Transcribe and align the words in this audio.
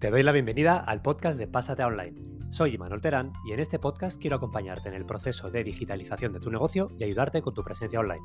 Te 0.00 0.10
doy 0.10 0.22
la 0.22 0.32
bienvenida 0.32 0.78
al 0.78 1.02
podcast 1.02 1.38
de 1.38 1.46
Pásate 1.46 1.84
Online. 1.84 2.16
Soy 2.48 2.74
Imanol 2.76 3.02
Terán 3.02 3.34
y 3.46 3.52
en 3.52 3.60
este 3.60 3.78
podcast 3.78 4.18
quiero 4.18 4.36
acompañarte 4.36 4.88
en 4.88 4.94
el 4.94 5.04
proceso 5.04 5.50
de 5.50 5.62
digitalización 5.62 6.32
de 6.32 6.40
tu 6.40 6.50
negocio 6.50 6.88
y 6.98 7.04
ayudarte 7.04 7.42
con 7.42 7.52
tu 7.52 7.62
presencia 7.62 8.00
online. 8.00 8.22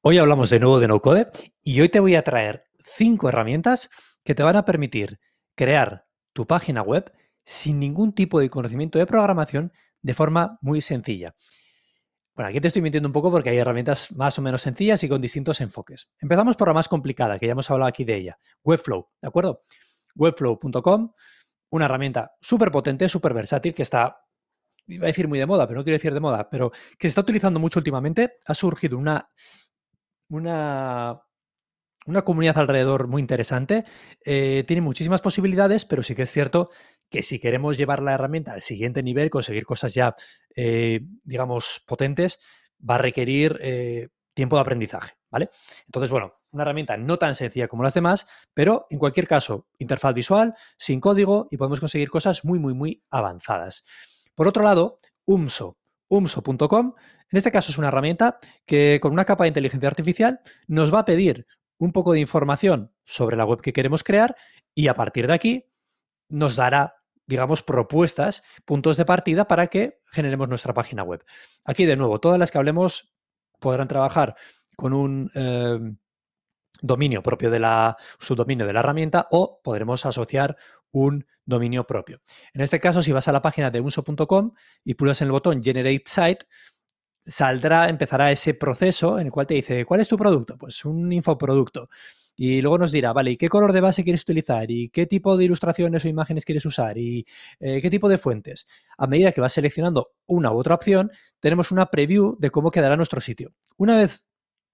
Hoy 0.00 0.18
hablamos 0.18 0.50
de 0.50 0.58
nuevo 0.58 0.80
de 0.80 0.88
no 0.88 1.00
code 1.00 1.28
y 1.62 1.80
hoy 1.80 1.90
te 1.90 2.00
voy 2.00 2.16
a 2.16 2.24
traer 2.24 2.64
cinco 2.82 3.28
herramientas 3.28 3.88
que 4.24 4.34
te 4.34 4.42
van 4.42 4.56
a 4.56 4.64
permitir 4.64 5.20
crear 5.54 6.06
tu 6.32 6.48
página 6.48 6.82
web 6.82 7.12
sin 7.44 7.78
ningún 7.78 8.16
tipo 8.16 8.40
de 8.40 8.50
conocimiento 8.50 8.98
de 8.98 9.06
programación 9.06 9.70
de 10.02 10.14
forma 10.14 10.58
muy 10.60 10.80
sencilla. 10.80 11.36
Bueno, 12.36 12.50
aquí 12.50 12.60
te 12.60 12.68
estoy 12.68 12.82
mintiendo 12.82 13.08
un 13.08 13.14
poco 13.14 13.30
porque 13.30 13.48
hay 13.48 13.56
herramientas 13.56 14.12
más 14.12 14.38
o 14.38 14.42
menos 14.42 14.60
sencillas 14.60 15.02
y 15.02 15.08
con 15.08 15.22
distintos 15.22 15.58
enfoques. 15.62 16.10
Empezamos 16.20 16.54
por 16.54 16.68
la 16.68 16.74
más 16.74 16.86
complicada, 16.86 17.38
que 17.38 17.46
ya 17.46 17.52
hemos 17.52 17.70
hablado 17.70 17.88
aquí 17.88 18.04
de 18.04 18.14
ella, 18.14 18.38
Webflow, 18.62 19.08
¿de 19.22 19.28
acuerdo? 19.28 19.64
Webflow.com, 20.14 21.12
una 21.70 21.84
herramienta 21.86 22.32
súper 22.38 22.70
potente, 22.70 23.08
súper 23.08 23.32
versátil, 23.32 23.72
que 23.72 23.82
está, 23.82 24.20
iba 24.86 25.06
a 25.06 25.08
decir 25.08 25.28
muy 25.28 25.38
de 25.38 25.46
moda, 25.46 25.66
pero 25.66 25.80
no 25.80 25.84
quiero 25.84 25.94
decir 25.94 26.12
de 26.12 26.20
moda, 26.20 26.50
pero 26.50 26.70
que 26.70 27.06
se 27.06 27.08
está 27.08 27.22
utilizando 27.22 27.58
mucho 27.58 27.80
últimamente. 27.80 28.34
Ha 28.44 28.52
surgido 28.52 28.98
una, 28.98 29.30
una 30.28 31.22
una 32.06 32.22
comunidad 32.22 32.58
alrededor 32.58 33.08
muy 33.08 33.20
interesante. 33.20 33.84
Eh, 34.24 34.64
tiene 34.66 34.80
muchísimas 34.80 35.20
posibilidades, 35.20 35.84
pero 35.84 36.02
sí 36.02 36.14
que 36.14 36.22
es 36.22 36.30
cierto 36.30 36.70
que 37.10 37.22
si 37.22 37.38
queremos 37.38 37.76
llevar 37.76 38.02
la 38.02 38.14
herramienta 38.14 38.52
al 38.52 38.62
siguiente 38.62 39.02
nivel, 39.02 39.30
conseguir 39.30 39.64
cosas 39.64 39.94
ya, 39.94 40.14
eh, 40.54 41.00
digamos, 41.24 41.82
potentes, 41.86 42.38
va 42.78 42.96
a 42.96 42.98
requerir 42.98 43.58
eh, 43.60 44.08
tiempo 44.34 44.56
de 44.56 44.62
aprendizaje, 44.62 45.14
¿vale? 45.30 45.50
Entonces, 45.86 46.10
bueno, 46.10 46.34
una 46.50 46.62
herramienta 46.62 46.96
no 46.96 47.18
tan 47.18 47.34
sencilla 47.34 47.68
como 47.68 47.82
las 47.82 47.94
demás, 47.94 48.26
pero 48.54 48.86
en 48.90 48.98
cualquier 48.98 49.26
caso, 49.26 49.66
interfaz 49.78 50.14
visual, 50.14 50.54
sin 50.78 51.00
código 51.00 51.48
y 51.50 51.56
podemos 51.56 51.80
conseguir 51.80 52.10
cosas 52.10 52.44
muy, 52.44 52.58
muy, 52.58 52.74
muy 52.74 53.02
avanzadas. 53.10 53.84
Por 54.34 54.48
otro 54.48 54.62
lado, 54.62 54.98
UMSO. 55.24 55.76
UMSO.com, 56.08 56.94
en 57.32 57.36
este 57.36 57.50
caso 57.50 57.72
es 57.72 57.78
una 57.78 57.88
herramienta 57.88 58.38
que 58.64 59.00
con 59.02 59.12
una 59.12 59.24
capa 59.24 59.44
de 59.44 59.48
inteligencia 59.48 59.88
artificial 59.88 60.40
nos 60.68 60.94
va 60.94 61.00
a 61.00 61.04
pedir 61.04 61.46
un 61.78 61.92
poco 61.92 62.12
de 62.12 62.20
información 62.20 62.92
sobre 63.04 63.36
la 63.36 63.44
web 63.44 63.60
que 63.60 63.72
queremos 63.72 64.04
crear 64.04 64.36
y 64.74 64.86
a 64.88 64.94
partir 64.94 65.26
de 65.26 65.32
aquí 65.32 65.64
nos 66.28 66.56
dará, 66.56 66.96
digamos, 67.26 67.62
propuestas, 67.62 68.42
puntos 68.64 68.96
de 68.96 69.04
partida 69.04 69.48
para 69.48 69.66
que 69.68 70.00
generemos 70.06 70.48
nuestra 70.48 70.74
página 70.74 71.02
web. 71.02 71.24
Aquí, 71.64 71.84
de 71.84 71.96
nuevo, 71.96 72.20
todas 72.20 72.38
las 72.38 72.50
que 72.50 72.58
hablemos 72.58 73.12
podrán 73.58 73.88
trabajar 73.88 74.36
con 74.76 74.92
un 74.92 75.30
eh, 75.34 75.78
dominio 76.82 77.22
propio 77.22 77.50
de 77.50 77.58
la 77.58 77.96
subdominio 78.18 78.66
de 78.66 78.72
la 78.72 78.80
herramienta 78.80 79.28
o 79.30 79.60
podremos 79.62 80.04
asociar 80.06 80.56
un 80.92 81.26
dominio 81.44 81.86
propio. 81.86 82.20
En 82.52 82.60
este 82.60 82.80
caso, 82.80 83.02
si 83.02 83.12
vas 83.12 83.28
a 83.28 83.32
la 83.32 83.42
página 83.42 83.70
de 83.70 83.80
uso.com 83.80 84.52
y 84.84 84.94
pulsas 84.94 85.22
en 85.22 85.26
el 85.26 85.32
botón 85.32 85.62
Generate 85.62 86.04
Site, 86.06 86.46
saldrá, 87.24 87.88
empezará 87.88 88.30
ese 88.30 88.54
proceso 88.54 89.18
en 89.18 89.26
el 89.26 89.32
cual 89.32 89.46
te 89.46 89.54
dice, 89.54 89.84
¿cuál 89.84 90.00
es 90.00 90.08
tu 90.08 90.16
producto? 90.16 90.56
Pues 90.56 90.84
un 90.84 91.12
infoproducto. 91.12 91.88
Y 92.36 92.60
luego 92.60 92.76
nos 92.76 92.92
dirá, 92.92 93.14
vale, 93.14 93.30
¿y 93.32 93.36
qué 93.38 93.48
color 93.48 93.72
de 93.72 93.80
base 93.80 94.04
quieres 94.04 94.22
utilizar? 94.22 94.70
¿Y 94.70 94.90
qué 94.90 95.06
tipo 95.06 95.36
de 95.38 95.46
ilustraciones 95.46 96.04
o 96.04 96.08
imágenes 96.08 96.44
quieres 96.44 96.66
usar? 96.66 96.98
¿Y 96.98 97.26
eh, 97.58 97.80
qué 97.80 97.88
tipo 97.88 98.08
de 98.10 98.18
fuentes? 98.18 98.66
A 98.98 99.06
medida 99.06 99.32
que 99.32 99.40
vas 99.40 99.54
seleccionando 99.54 100.12
una 100.26 100.52
u 100.52 100.58
otra 100.58 100.74
opción, 100.74 101.10
tenemos 101.40 101.70
una 101.70 101.86
preview 101.86 102.36
de 102.38 102.50
cómo 102.50 102.70
quedará 102.70 102.96
nuestro 102.96 103.22
sitio. 103.22 103.54
Una 103.78 103.96
vez 103.96 104.22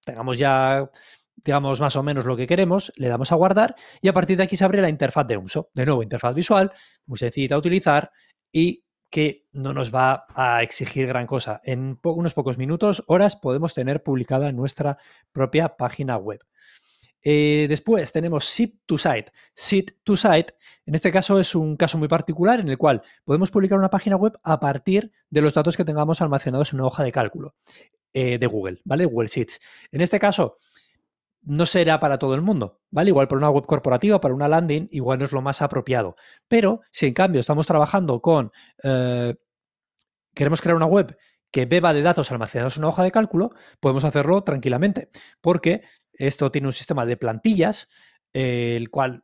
tengamos 0.03 0.37
ya, 0.37 0.89
digamos, 1.35 1.79
más 1.79 1.95
o 1.95 2.03
menos 2.03 2.25
lo 2.25 2.35
que 2.35 2.47
queremos, 2.47 2.91
le 2.97 3.07
damos 3.07 3.31
a 3.31 3.35
guardar 3.35 3.75
y 4.01 4.09
a 4.09 4.13
partir 4.13 4.35
de 4.35 4.43
aquí 4.43 4.57
se 4.57 4.65
abre 4.65 4.81
la 4.81 4.89
interfaz 4.89 5.25
de 5.25 5.37
uso. 5.37 5.69
De 5.73 5.85
nuevo, 5.85 6.03
interfaz 6.03 6.35
visual, 6.35 6.71
muy 7.05 7.17
sencilla 7.17 7.55
de 7.55 7.59
utilizar 7.59 8.11
y 8.51 8.83
que 9.09 9.45
no 9.51 9.73
nos 9.73 9.93
va 9.93 10.25
a 10.35 10.63
exigir 10.63 11.05
gran 11.05 11.27
cosa. 11.27 11.61
En 11.63 11.99
unos 12.03 12.33
pocos 12.33 12.57
minutos, 12.57 13.03
horas, 13.07 13.35
podemos 13.35 13.73
tener 13.73 14.01
publicada 14.01 14.51
nuestra 14.51 14.97
propia 15.31 15.77
página 15.77 16.17
web. 16.17 16.39
Eh, 17.23 17.65
después 17.69 18.11
tenemos 18.11 18.45
Sit 18.45 18.81
to 18.85 18.97
Site. 18.97 19.31
Sit 19.55 19.91
to 20.03 20.15
Site, 20.17 20.53
en 20.85 20.95
este 20.95 21.11
caso 21.11 21.39
es 21.39 21.55
un 21.55 21.77
caso 21.77 21.97
muy 21.97 22.07
particular 22.07 22.59
en 22.59 22.69
el 22.69 22.77
cual 22.77 23.01
podemos 23.23 23.49
publicar 23.49 23.79
una 23.79 23.89
página 23.89 24.17
web 24.17 24.33
a 24.43 24.59
partir 24.59 25.11
de 25.29 25.41
los 25.41 25.53
datos 25.53 25.77
que 25.77 25.85
tengamos 25.85 26.21
almacenados 26.21 26.73
en 26.73 26.79
una 26.79 26.87
hoja 26.87 27.03
de 27.03 27.11
cálculo 27.11 27.55
eh, 28.13 28.37
de 28.37 28.47
Google, 28.47 28.81
¿vale? 28.83 29.05
Google 29.05 29.29
Sheets. 29.29 29.59
En 29.91 30.01
este 30.01 30.19
caso, 30.19 30.57
no 31.45 31.65
será 31.65 31.99
para 31.99 32.17
todo 32.17 32.35
el 32.35 32.41
mundo, 32.41 32.81
¿vale? 32.91 33.09
Igual 33.09 33.27
para 33.27 33.37
una 33.37 33.49
web 33.49 33.65
corporativa, 33.65 34.19
para 34.19 34.33
una 34.33 34.47
landing, 34.47 34.87
igual 34.91 35.19
no 35.19 35.25
es 35.25 35.31
lo 35.31 35.41
más 35.41 35.61
apropiado. 35.61 36.15
Pero 36.47 36.81
si 36.91 37.07
en 37.07 37.13
cambio 37.13 37.39
estamos 37.39 37.67
trabajando 37.67 38.21
con, 38.21 38.51
eh, 38.83 39.35
queremos 40.33 40.61
crear 40.61 40.75
una 40.75 40.85
web 40.85 41.17
que 41.51 41.65
beba 41.65 41.93
de 41.93 42.01
datos 42.01 42.31
almacenados 42.31 42.77
en 42.77 42.81
una 42.81 42.89
hoja 42.89 43.03
de 43.03 43.11
cálculo, 43.11 43.51
podemos 43.79 44.03
hacerlo 44.05 44.43
tranquilamente, 44.43 45.09
porque 45.39 45.83
esto 46.13 46.51
tiene 46.51 46.67
un 46.67 46.73
sistema 46.73 47.05
de 47.05 47.17
plantillas, 47.17 47.87
eh, 48.33 48.75
el 48.77 48.89
cual, 48.89 49.23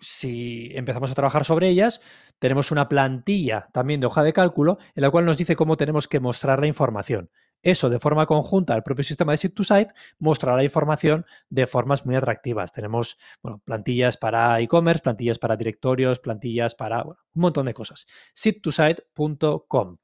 si 0.00 0.70
empezamos 0.74 1.10
a 1.10 1.14
trabajar 1.14 1.44
sobre 1.44 1.68
ellas, 1.68 2.00
tenemos 2.38 2.70
una 2.70 2.88
plantilla 2.88 3.68
también 3.72 4.00
de 4.00 4.06
hoja 4.06 4.22
de 4.22 4.32
cálculo, 4.32 4.78
en 4.94 5.02
la 5.02 5.10
cual 5.10 5.26
nos 5.26 5.36
dice 5.36 5.56
cómo 5.56 5.76
tenemos 5.76 6.08
que 6.08 6.20
mostrar 6.20 6.60
la 6.60 6.66
información. 6.66 7.30
Eso 7.62 7.90
de 7.90 8.00
forma 8.00 8.24
conjunta, 8.24 8.74
el 8.74 8.82
propio 8.82 9.04
sistema 9.04 9.32
de 9.32 9.38
Sit2Site 9.38 9.92
mostrará 10.18 10.56
la 10.56 10.64
información 10.64 11.26
de 11.50 11.66
formas 11.66 12.06
muy 12.06 12.16
atractivas. 12.16 12.72
Tenemos 12.72 13.18
bueno, 13.42 13.60
plantillas 13.64 14.16
para 14.16 14.58
e-commerce, 14.60 15.02
plantillas 15.02 15.38
para 15.38 15.56
directorios, 15.56 16.20
plantillas 16.20 16.74
para 16.74 17.04
un 17.04 17.16
montón 17.34 17.66
de 17.66 17.74
cosas. 17.74 18.06
Sit2Site.com. 18.34 19.98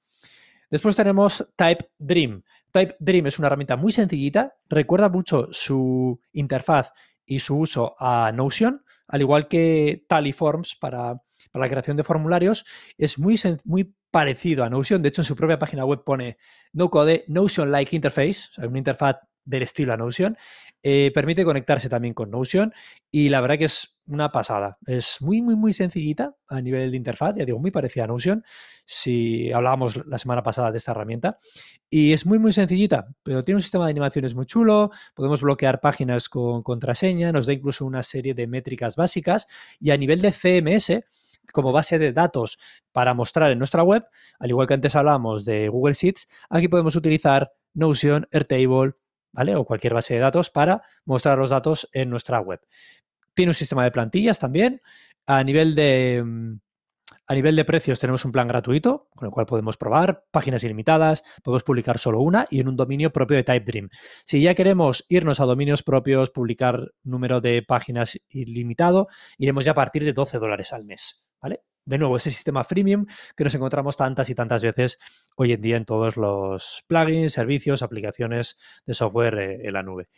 Después 0.70 0.96
tenemos 0.96 1.48
Type 1.56 1.90
Dream. 1.98 2.42
Type 2.72 2.96
Dream 2.98 3.26
es 3.26 3.38
una 3.38 3.46
herramienta 3.46 3.76
muy 3.76 3.92
sencillita, 3.92 4.54
recuerda 4.68 5.08
mucho 5.08 5.48
su 5.52 6.20
interfaz 6.32 6.92
y 7.24 7.38
su 7.38 7.58
uso 7.58 7.94
a 7.98 8.32
Notion, 8.32 8.82
al 9.08 9.20
igual 9.20 9.48
que 9.48 10.04
Taliforms 10.08 10.76
para, 10.76 11.22
la 11.54 11.68
creación 11.68 11.96
de 11.96 12.04
formularios, 12.04 12.64
es 12.98 13.18
muy, 13.18 13.40
muy 13.64 13.94
parecido 14.10 14.64
a 14.64 14.70
Notion. 14.70 15.02
De 15.02 15.08
hecho, 15.08 15.22
en 15.22 15.26
su 15.26 15.36
propia 15.36 15.58
página 15.58 15.84
web 15.84 16.02
pone 16.04 16.36
no 16.72 16.90
code 16.90 17.24
Notion-like 17.28 17.94
interface, 17.94 18.48
o 18.58 18.66
una 18.66 18.78
interfaz 18.78 19.16
del 19.46 19.62
estilo 19.62 19.94
a 19.94 19.96
Notion. 19.96 20.36
Eh, 20.82 21.10
permite 21.14 21.44
conectarse 21.44 21.88
también 21.88 22.12
con 22.12 22.30
Notion 22.30 22.74
y 23.10 23.30
la 23.30 23.40
verdad 23.40 23.56
que 23.56 23.64
es 23.64 23.98
una 24.06 24.30
pasada. 24.30 24.78
Es 24.86 25.20
muy, 25.20 25.42
muy, 25.42 25.56
muy 25.56 25.72
sencillita 25.72 26.36
a 26.48 26.60
nivel 26.60 26.90
de 26.90 26.96
interfaz, 26.96 27.34
ya 27.36 27.44
digo, 27.44 27.58
muy 27.58 27.70
parecida 27.70 28.04
a 28.04 28.06
Notion, 28.06 28.44
si 28.84 29.50
hablábamos 29.52 30.04
la 30.06 30.18
semana 30.18 30.42
pasada 30.42 30.70
de 30.70 30.78
esta 30.78 30.92
herramienta. 30.92 31.38
Y 31.90 32.12
es 32.12 32.26
muy, 32.26 32.38
muy 32.38 32.52
sencillita, 32.52 33.08
pero 33.22 33.42
tiene 33.42 33.56
un 33.56 33.62
sistema 33.62 33.86
de 33.86 33.90
animaciones 33.90 34.34
muy 34.34 34.46
chulo, 34.46 34.90
podemos 35.14 35.40
bloquear 35.40 35.80
páginas 35.80 36.28
con 36.28 36.62
contraseña, 36.62 37.32
nos 37.32 37.46
da 37.46 37.52
incluso 37.52 37.84
una 37.84 38.02
serie 38.02 38.34
de 38.34 38.46
métricas 38.46 38.96
básicas 38.96 39.46
y 39.80 39.90
a 39.90 39.96
nivel 39.96 40.20
de 40.20 40.32
CMS, 40.32 41.04
como 41.52 41.72
base 41.72 41.98
de 41.98 42.12
datos 42.12 42.58
para 42.92 43.14
mostrar 43.14 43.50
en 43.50 43.58
nuestra 43.58 43.82
web, 43.82 44.04
al 44.38 44.50
igual 44.50 44.66
que 44.66 44.74
antes 44.74 44.96
hablábamos 44.96 45.44
de 45.44 45.68
Google 45.68 45.94
Sheets, 45.94 46.26
aquí 46.50 46.68
podemos 46.68 46.96
utilizar 46.96 47.52
Notion, 47.74 48.26
Airtable, 48.32 48.94
¿vale? 49.36 49.54
O 49.54 49.64
cualquier 49.64 49.94
base 49.94 50.14
de 50.14 50.20
datos 50.20 50.50
para 50.50 50.82
mostrar 51.04 51.38
los 51.38 51.50
datos 51.50 51.88
en 51.92 52.08
nuestra 52.10 52.40
web. 52.40 52.60
Tiene 53.34 53.50
un 53.50 53.54
sistema 53.54 53.84
de 53.84 53.90
plantillas 53.90 54.38
también. 54.38 54.80
A 55.26 55.44
nivel 55.44 55.74
de, 55.74 56.22
mm, 56.24 56.58
a 57.26 57.34
nivel 57.34 57.54
de 57.54 57.64
precios 57.64 57.98
tenemos 57.98 58.24
un 58.24 58.32
plan 58.32 58.48
gratuito, 58.48 59.08
con 59.14 59.26
el 59.26 59.32
cual 59.32 59.46
podemos 59.46 59.76
probar 59.76 60.24
páginas 60.30 60.64
ilimitadas, 60.64 61.22
podemos 61.42 61.64
publicar 61.64 61.98
solo 61.98 62.20
una 62.20 62.46
y 62.50 62.60
en 62.60 62.68
un 62.68 62.76
dominio 62.76 63.12
propio 63.12 63.36
de 63.36 63.44
TypeDream. 63.44 63.90
Si 64.24 64.40
ya 64.40 64.54
queremos 64.54 65.04
irnos 65.08 65.38
a 65.40 65.44
dominios 65.44 65.82
propios, 65.82 66.30
publicar 66.30 66.92
número 67.02 67.40
de 67.40 67.62
páginas 67.62 68.18
ilimitado, 68.28 69.08
iremos 69.36 69.64
ya 69.64 69.72
a 69.72 69.74
partir 69.74 70.04
de 70.04 70.14
12 70.14 70.38
dólares 70.38 70.72
al 70.72 70.86
mes. 70.86 71.26
¿vale? 71.42 71.60
De 71.86 71.98
nuevo, 71.98 72.16
ese 72.16 72.32
sistema 72.32 72.64
freemium 72.64 73.06
que 73.36 73.44
nos 73.44 73.54
encontramos 73.54 73.96
tantas 73.96 74.28
y 74.28 74.34
tantas 74.34 74.60
veces 74.60 74.98
hoy 75.36 75.52
en 75.52 75.60
día 75.60 75.76
en 75.76 75.84
todos 75.84 76.16
los 76.16 76.82
plugins, 76.88 77.32
servicios, 77.32 77.80
aplicaciones 77.80 78.56
de 78.84 78.92
software 78.92 79.38
eh, 79.38 79.60
en 79.62 79.72
la 79.72 79.84
nube. 79.84 80.08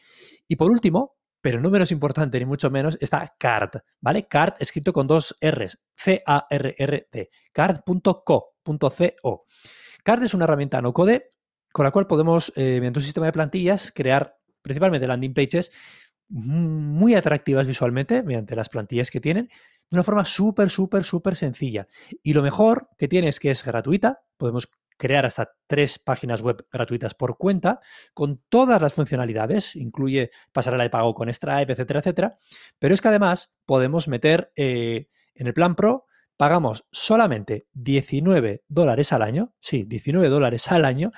Y 0.48 0.56
por 0.56 0.70
último, 0.70 1.18
pero 1.42 1.60
no 1.60 1.68
menos 1.68 1.92
importante 1.92 2.38
ni 2.38 2.46
mucho 2.46 2.70
menos, 2.70 2.96
está 3.02 3.34
Card, 3.38 3.82
¿vale? 4.00 4.26
Card 4.26 4.54
escrito 4.60 4.94
con 4.94 5.06
dos 5.06 5.36
R's, 5.42 5.78
C-A-R-R-T, 5.94 7.30
card.co.co. 7.52 9.44
Card 10.02 10.22
es 10.22 10.34
una 10.34 10.44
herramienta 10.44 10.80
no 10.80 10.94
code 10.94 11.28
con 11.70 11.84
la 11.84 11.90
cual 11.90 12.06
podemos, 12.06 12.50
eh, 12.56 12.76
mediante 12.78 13.00
un 13.00 13.04
sistema 13.04 13.26
de 13.26 13.32
plantillas, 13.32 13.92
crear 13.94 14.38
principalmente 14.62 15.06
landing 15.06 15.34
pages 15.34 15.70
muy 16.28 17.14
atractivas 17.14 17.66
visualmente 17.66 18.22
mediante 18.22 18.56
las 18.56 18.68
plantillas 18.68 19.10
que 19.10 19.20
tienen 19.20 19.48
de 19.90 19.96
una 19.96 20.04
forma 20.04 20.24
súper, 20.24 20.68
súper, 20.70 21.04
súper 21.04 21.36
sencilla. 21.36 21.86
Y 22.22 22.34
lo 22.34 22.42
mejor 22.42 22.88
que 22.98 23.08
tiene 23.08 23.28
es 23.28 23.40
que 23.40 23.50
es 23.50 23.64
gratuita, 23.64 24.22
podemos 24.36 24.68
crear 24.98 25.24
hasta 25.24 25.54
tres 25.66 25.98
páginas 25.98 26.42
web 26.42 26.66
gratuitas 26.70 27.14
por 27.14 27.38
cuenta, 27.38 27.80
con 28.12 28.42
todas 28.48 28.82
las 28.82 28.92
funcionalidades, 28.92 29.76
incluye 29.76 30.30
pasarela 30.52 30.82
de 30.82 30.90
pago 30.90 31.14
con 31.14 31.32
Stripe, 31.32 31.72
etcétera, 31.72 32.00
etcétera. 32.00 32.36
Pero 32.78 32.92
es 32.92 33.00
que 33.00 33.08
además 33.08 33.54
podemos 33.64 34.08
meter 34.08 34.52
eh, 34.56 35.08
en 35.34 35.46
el 35.46 35.54
plan 35.54 35.76
Pro, 35.76 36.06
pagamos 36.36 36.86
solamente 36.90 37.66
19 37.72 38.64
dólares 38.68 39.12
al 39.12 39.22
año, 39.22 39.54
sí, 39.60 39.84
19 39.84 40.28
dólares 40.28 40.70
al 40.70 40.84
año, 40.84 41.10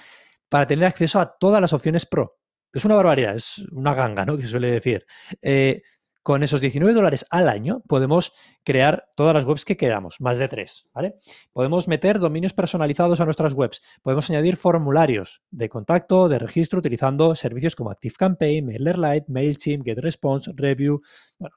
para 0.48 0.66
tener 0.66 0.84
acceso 0.84 1.20
a 1.20 1.38
todas 1.38 1.60
las 1.60 1.72
opciones 1.72 2.06
Pro. 2.06 2.39
Es 2.72 2.84
una 2.84 2.94
barbaridad, 2.94 3.34
es 3.34 3.58
una 3.72 3.94
ganga, 3.94 4.24
¿no? 4.24 4.36
Que 4.36 4.46
suele 4.46 4.70
decir. 4.70 5.06
Eh, 5.42 5.82
con 6.22 6.42
esos 6.42 6.60
19 6.60 6.92
dólares 6.92 7.24
al 7.30 7.48
año 7.48 7.82
podemos 7.88 8.32
crear 8.62 9.08
todas 9.16 9.34
las 9.34 9.46
webs 9.46 9.64
que 9.64 9.76
queramos, 9.76 10.20
más 10.20 10.38
de 10.38 10.48
tres, 10.48 10.86
¿vale? 10.92 11.14
Podemos 11.52 11.88
meter 11.88 12.18
dominios 12.18 12.52
personalizados 12.52 13.20
a 13.20 13.24
nuestras 13.24 13.54
webs, 13.54 13.80
podemos 14.02 14.28
añadir 14.28 14.56
formularios 14.56 15.42
de 15.50 15.68
contacto, 15.68 16.28
de 16.28 16.38
registro, 16.38 16.78
utilizando 16.78 17.34
servicios 17.34 17.74
como 17.74 17.90
ActiveCampaign, 17.90 18.66
MailerLite, 18.66 19.26
MailChimp, 19.28 19.84
GetResponse, 19.84 20.52
Review, 20.54 21.00
bueno, 21.38 21.56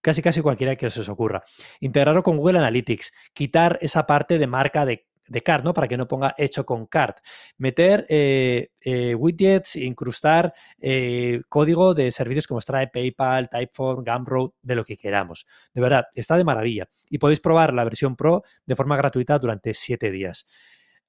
casi 0.00 0.20
casi 0.20 0.42
cualquiera 0.42 0.74
que 0.76 0.90
se 0.90 1.00
os 1.00 1.08
ocurra. 1.08 1.42
Integrarlo 1.80 2.22
con 2.22 2.36
Google 2.36 2.58
Analytics, 2.58 3.12
quitar 3.32 3.78
esa 3.80 4.06
parte 4.06 4.38
de 4.38 4.46
marca 4.48 4.84
de 4.84 5.06
de 5.26 5.40
cart, 5.40 5.64
¿no? 5.64 5.72
Para 5.72 5.88
que 5.88 5.96
no 5.96 6.08
ponga 6.08 6.34
hecho 6.36 6.64
con 6.64 6.86
cart. 6.86 7.18
Meter 7.58 8.06
eh, 8.08 8.70
eh, 8.80 9.14
widgets, 9.14 9.76
incrustar 9.76 10.52
eh, 10.78 11.42
código 11.48 11.94
de 11.94 12.10
servicios 12.10 12.46
como 12.46 12.60
Stripe, 12.60 12.90
PayPal, 12.92 13.48
Typeform, 13.48 14.04
Gumroad, 14.04 14.50
de 14.62 14.74
lo 14.74 14.84
que 14.84 14.96
queramos. 14.96 15.46
De 15.72 15.80
verdad, 15.80 16.06
está 16.14 16.36
de 16.36 16.44
maravilla. 16.44 16.88
Y 17.08 17.18
podéis 17.18 17.40
probar 17.40 17.72
la 17.72 17.84
versión 17.84 18.16
Pro 18.16 18.42
de 18.66 18.76
forma 18.76 18.96
gratuita 18.96 19.38
durante 19.38 19.74
siete 19.74 20.10
días. 20.10 20.46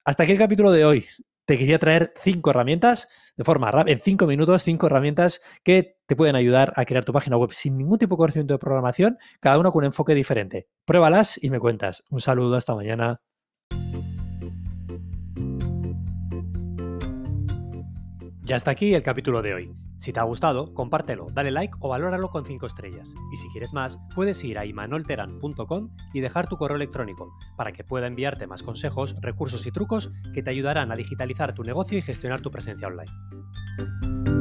Hasta 0.04 0.22
aquí 0.22 0.32
el 0.32 0.38
capítulo 0.38 0.70
de 0.70 0.84
hoy. 0.84 1.06
Te 1.46 1.58
quería 1.58 1.78
traer 1.78 2.14
cinco 2.22 2.50
herramientas 2.50 3.06
de 3.36 3.44
forma 3.44 3.70
rápida, 3.70 3.92
en 3.92 4.00
cinco 4.00 4.26
minutos, 4.26 4.62
cinco 4.62 4.86
herramientas 4.86 5.40
que 5.62 5.98
te 6.06 6.16
pueden 6.16 6.36
ayudar 6.36 6.72
a 6.76 6.86
crear 6.86 7.04
tu 7.04 7.12
página 7.12 7.36
web 7.36 7.52
sin 7.52 7.76
ningún 7.76 7.98
tipo 7.98 8.14
de 8.14 8.18
conocimiento 8.18 8.54
de 8.54 8.58
programación, 8.58 9.18
cada 9.40 9.58
una 9.58 9.70
con 9.70 9.80
un 9.80 9.86
enfoque 9.86 10.14
diferente. 10.14 10.68
Pruébalas 10.86 11.38
y 11.42 11.50
me 11.50 11.60
cuentas. 11.60 12.02
Un 12.08 12.20
saludo, 12.20 12.56
hasta 12.56 12.74
mañana. 12.74 13.20
Ya 18.44 18.56
está 18.56 18.72
aquí 18.72 18.92
el 18.92 19.02
capítulo 19.02 19.40
de 19.40 19.54
hoy. 19.54 19.74
Si 19.96 20.12
te 20.12 20.20
ha 20.20 20.24
gustado, 20.24 20.74
compártelo, 20.74 21.28
dale 21.32 21.50
like 21.50 21.78
o 21.80 21.88
valóralo 21.88 22.28
con 22.28 22.44
5 22.44 22.66
estrellas. 22.66 23.14
Y 23.32 23.36
si 23.38 23.48
quieres 23.48 23.72
más, 23.72 23.98
puedes 24.14 24.44
ir 24.44 24.58
a 24.58 24.66
imanolteran.com 24.66 25.88
y 26.12 26.20
dejar 26.20 26.46
tu 26.46 26.58
correo 26.58 26.76
electrónico 26.76 27.32
para 27.56 27.72
que 27.72 27.84
pueda 27.84 28.06
enviarte 28.06 28.46
más 28.46 28.62
consejos, 28.62 29.16
recursos 29.22 29.66
y 29.66 29.70
trucos 29.70 30.12
que 30.34 30.42
te 30.42 30.50
ayudarán 30.50 30.92
a 30.92 30.96
digitalizar 30.96 31.54
tu 31.54 31.64
negocio 31.64 31.96
y 31.96 32.02
gestionar 32.02 32.42
tu 32.42 32.50
presencia 32.50 32.86
online. 32.86 34.33